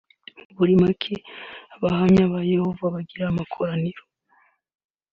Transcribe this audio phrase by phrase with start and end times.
[0.57, 1.13] Buri mwaka
[1.75, 4.01] abahamya ba Yehova bagira amakoraniro